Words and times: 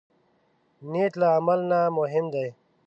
نیت 0.91 1.13
له 1.21 1.27
عمل 1.37 1.59
نه 1.71 1.79
مهم 1.97 2.25
دی. 2.33 2.47